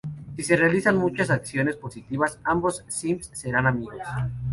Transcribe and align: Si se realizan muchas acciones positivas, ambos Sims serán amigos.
Si 0.35 0.41
se 0.41 0.55
realizan 0.57 0.97
muchas 0.97 1.29
acciones 1.29 1.75
positivas, 1.75 2.39
ambos 2.43 2.83
Sims 2.87 3.29
serán 3.35 3.67
amigos. 3.67 3.97